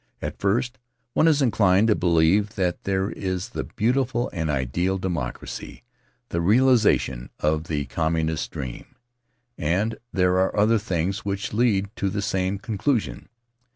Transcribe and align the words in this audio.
At 0.19 0.39
first 0.39 0.79
one 1.13 1.27
is 1.27 1.43
inclined 1.43 1.87
to 1.89 1.93
believe 1.93 2.55
that 2.55 2.79
here 2.83 3.11
is 3.11 3.49
the 3.49 3.65
beautiful 3.65 4.31
and 4.33 4.49
ideal 4.49 4.97
democracy— 4.97 5.83
the 6.31 6.41
realization 6.41 7.29
of 7.39 7.65
the 7.65 7.85
communist's 7.85 8.47
dream— 8.47 8.95
and 9.59 9.97
there 10.11 10.39
are 10.39 10.57
other 10.57 10.79
things 10.79 11.19
which 11.23 11.53
lead 11.53 11.95
to 11.97 12.09
the 12.09 12.23
same 12.23 12.57
conclusion. 12.57 13.29